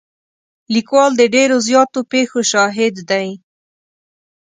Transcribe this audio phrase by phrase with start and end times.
[0.73, 3.29] لیکوال د ډېرو زیاتو پېښو شاهد دی.